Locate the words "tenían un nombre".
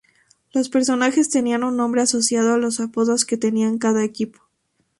1.25-2.01